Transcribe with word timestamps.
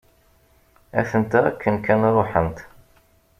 Atent-a 0.99 1.39
akken 1.49 1.75
kan 1.85 2.01
ruḥent. 2.15 2.57